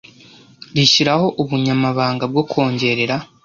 [0.75, 3.15] rishyiraho Ubunyamabanga bwo kongerera